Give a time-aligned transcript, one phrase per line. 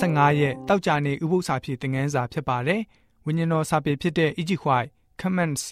[0.00, 2.80] 15ရက်တောက်ကြနေဥပုသ္စာဖြစ်တင်ငန်းစာဖြစ်ပါတယ်။
[3.26, 4.90] ဝိညာဉ်တော်စာပေဖြစ်တဲ့ Egypt White
[5.22, 5.62] Comments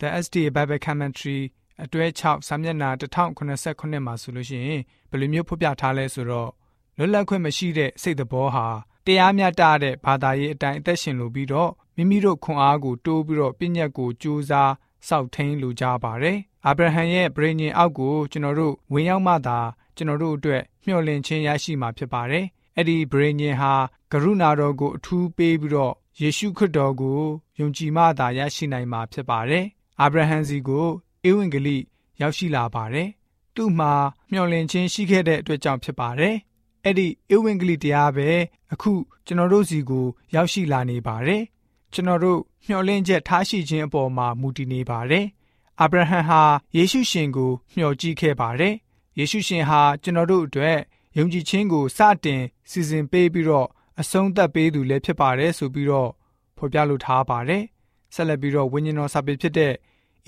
[0.00, 1.40] the SDA Bible Commentary
[1.84, 6.50] အတွဲ6စာမျက်နှာ1089မှာဆိုလို့ရှိရင်ဘယ်လိုမျိုးဖော်ပြထားလဲဆိုတော့
[6.98, 8.66] လွတ်လပ်ခွင့်မရှိတဲ့စိတ်တော်ဟာ
[9.06, 14.72] တရားမျှတတဲ့ဘာသာရေးအတိုင်းအသက်ရှင်လို့ပြီးတော့မိမိတို့ခွန်အားကိုတိုးပြီးတော့ပြည့်ညတ်ကိုကြိုးစား
[15.08, 19.58] စောင့်ထိန်လိုကြပါတယ်။အာဗြဟံရဲ့ဗြိဉ္ဉ်အောက်ကိုကျွန်တော်တို့ဝင်ရောက်မှသာ
[19.96, 23.72] ကျွန်တော်တို့အတွက်မျှော်လင့်ခြင်းရရှိမှာဖြစ်ပါတယ်။ အဲ့ဒီဗြိဉ္ဉ်ဟာ
[24.12, 27.20] ကရုဏာတော်ကိုအထူးပေးပြီးတော့ယေရှုခရစ်တော်ကို
[27.58, 29.64] ယုံကြည်မှသာရရှိနိုင်မှာဖြစ်ပါတယ်။
[30.00, 30.86] အာဗြဟံစီကို
[31.28, 31.76] ဧဝံဂေလိ
[32.20, 33.08] ရောက်ရှိလာပါတယ်။
[33.54, 33.92] သူ့မှာ
[34.30, 36.36] မျှော်လင့်ခြင်းရှိခဲ့တဲ့အတွက်ကြောင့်ဖြစ်ပါတယ်။
[36.84, 38.28] အဲ့ဒီဧဝံဂေလိတရားပဲ
[38.72, 38.92] အခု
[39.26, 41.42] ကျွန်တော်တို့စီကိုရောက်ရှိလာနေပါတယ်။
[41.92, 45.26] ကျွန်တော်တို့မျှော်လင့်ချက်ထားရှိခြင်းအပေါ်မှာမူတည်နေပါတယ်။
[45.80, 46.42] အာဗြဟံဟာ
[46.76, 48.74] ယေရှုရှင်ကိုမျှော်ကြည့်ခဲ့ပါတယ်။
[49.18, 50.78] ယေရှုရှင်ဟာကျွန်တော်တို့အတွက်
[51.18, 53.68] ယုံကြည်ခြင်းကိုစတင်စီစဉ်ပေးပြီးတော့
[54.00, 56.10] အဆုံးသတ်ပေးသူလည်းဖြစ်ပါတယ်ဆိုပြီးတော့
[56.56, 57.62] ဖော်ပြလိုထားပါတယ်။
[58.14, 59.72] ဆက်လက်ပြီးတော့ဝိညာဉ်တော်စာပေဖြစ်တဲ့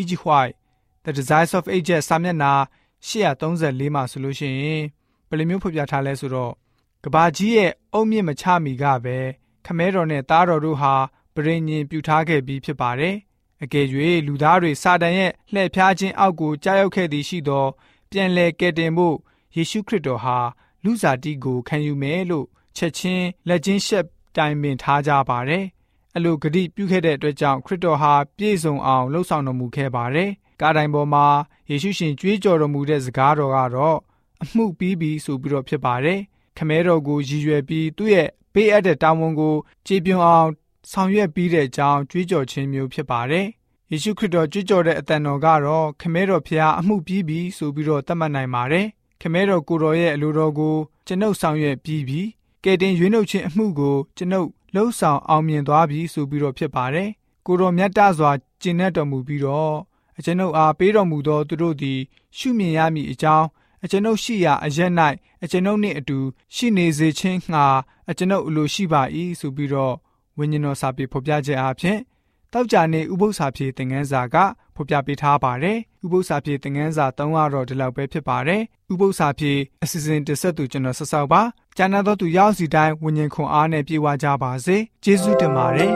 [0.01, 0.13] E.G.
[0.25, 0.55] White
[1.05, 2.53] The Desires of Ages စာမျက်နှာ
[3.09, 4.85] 834မှာဆိုလို့ရှိရင်
[5.29, 6.53] ဘယ်လိုမျိုးဖော်ပြထားလဲဆိုတော့
[7.05, 9.19] ကဘာကြီးရဲ့အုံမြင့်မချမီကပဲ
[9.67, 10.95] ခမဲတော်နဲ့သားတော်တို့ဟာ
[11.35, 13.15] ပရိညင်ပြုထားခဲ့ပြီးဖြစ်ပါတယ်။
[13.63, 13.87] အကယ်၍
[14.27, 17.67] လူသားတွေစာတန်ရဲ့လှည့်ဖျားခြင်းအောက်ကိုကြားရောက်ခဲ့သည်ရှိသော
[18.11, 19.17] ပြန်လည်ကယ်တင်ဖို့
[19.57, 20.39] ယေရှုခရစ်တော်ဟာ
[20.85, 22.47] လူစားတီကိုခံယူမယ်လို့
[22.77, 24.05] ချက်ချင်းလက်ချင်းရှက်
[24.37, 25.65] တိုင်ပင်ထားကြပါတယ်။
[26.17, 31.27] အလိုဂတိပြုခဲ့တဲ့အတွက်ကြောင့်ခရစ်တော်ဟာပြည့်စုံအောင်လှုပ်ဆောင်တော်မူခဲ့ပါတယ်။ကားတိုင်ပေါ်မှာ
[31.71, 33.99] ယေရှုရှင်ကြွေးကြော်တော်မူတဲ့စကားတော်ကတော့
[34.43, 36.21] အမှုပြီးပြီဆိုပြီးတော့ဖြစ်ပါတယ်။
[36.59, 39.55] ခမဲတော်ကိုရည်ရွယ်ပြီးသူ့ရဲ့ပေးအပ်တဲ့တာဝန်ကို
[39.87, 40.49] ခြေပြုံအောင်
[40.93, 43.47] ဆောင်ရွက်ပြီးတဲ့အကြောင်းကြွေးကြော်ခြင်းမျိုးဖြစ်ပါတယ်။
[43.91, 48.87] ယေရှုခရစ်တော်ကြွေးကြော်တဲ့အတန်တော်ကတော့ခမဲတော်ဖျားအမှုပြီးပြီဆိုပြီးတော့သတ်မှတ်နိုင်ပါတယ်။
[49.21, 50.75] ခမဲတော်ကိုတော်ရဲ့အလိုတော်ကို
[51.07, 52.21] ကျွန်ုပ်ဆောင်ရွက်ပြီးပြီ။
[52.65, 57.09] ကယ်တင်ရွေးနှုတ်ခြင်းအမှုကိုကျွန်ုပ်လှုပ်ဆောင်အောင်မြင်သွားပြီဆိုပြီးတော့ဖြစ်ပါတယ်။
[57.47, 58.31] ကိုတော်မြတ်တစွာ
[58.63, 59.75] ကျင့်တတ်တော်မူပြီးတော့
[60.19, 62.01] အကျွန်ုပ်အားပေးတော်မူသောသူတို့သည်
[62.37, 63.47] ရှုမြင်ရမည်အကြောင်း
[63.85, 64.93] အကျွန်ုပ်ရှိရာအရက်၌
[65.45, 66.19] အကျွန်ုပ်နှင့်အတူ
[66.55, 67.65] ရှိနေစေခြင်းငှာ
[68.11, 69.03] အကျွန်ုပ်အလိုရှိပါ၏
[69.41, 69.95] ဆိုပြီးတော့
[70.39, 71.99] ဝိညာဉ်တော်စာပေဖော်ပြခြင်းအပြင်
[72.55, 74.37] တောက်ကြနေဥပု္ပ္ပစာပြေသင်ခန်းစာက
[74.75, 81.43] ဖော်ပြပေးထားပါတယ်ဥပု္ပ္ပစာပြေသင်ခန်းစာ၃ကတော့ဒီလောက်ပဲဖြစ်ပါတယ်ဥပု္ပ္ပစာပြေအစီအစဉ်တစ်ဆက်သူကျွန်တော်ဆက်ဆောက်ပါ
[81.77, 85.93] ကျမ်းသာသောသူရောက်စီတိုင်းဝိညာဉ်ခွန်အားနဲ့ပြေဝကြပါစေကျေးဇူးတင်ပါတယ်